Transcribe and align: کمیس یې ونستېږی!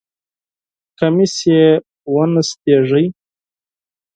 کمیس 0.97 1.35
یې 1.51 1.65
ونستېږی! 2.13 3.05